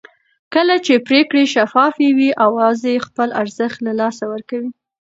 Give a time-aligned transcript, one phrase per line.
[0.53, 4.69] کله چې پرېکړې شفافې وي اوازې خپل ارزښت له لاسه ورکوي